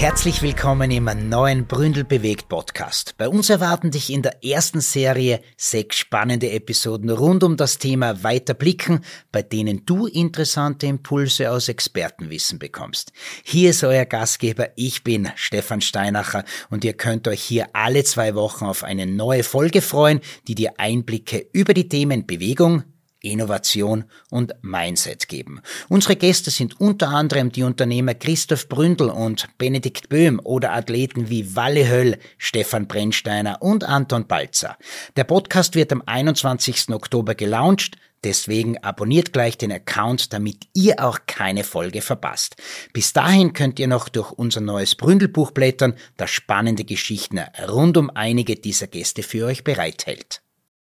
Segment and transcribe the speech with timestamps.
[0.00, 3.18] Herzlich willkommen im neuen Bründel bewegt Podcast.
[3.18, 8.24] Bei uns erwarten dich in der ersten Serie sechs spannende Episoden rund um das Thema
[8.24, 13.12] Weiterblicken, bei denen du interessante Impulse aus Expertenwissen bekommst.
[13.44, 18.34] Hier ist euer Gastgeber, ich bin Stefan Steinacher und ihr könnt euch hier alle zwei
[18.34, 22.84] Wochen auf eine neue Folge freuen, die dir Einblicke über die Themen Bewegung,
[23.22, 25.60] Innovation und Mindset geben.
[25.88, 31.56] Unsere Gäste sind unter anderem die Unternehmer Christoph Bründel und Benedikt Böhm oder Athleten wie
[31.56, 34.76] Walle Höll, Stefan Brennsteiner und Anton Balzer.
[35.16, 36.90] Der Podcast wird am 21.
[36.90, 37.96] Oktober gelauncht.
[38.22, 42.56] Deswegen abonniert gleich den Account, damit ihr auch keine Folge verpasst.
[42.92, 48.10] Bis dahin könnt ihr noch durch unser neues Bründelbuch blättern, das spannende Geschichten rund um
[48.10, 50.42] einige dieser Gäste für euch bereithält.